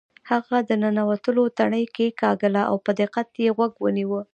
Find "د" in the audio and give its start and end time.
0.69-0.71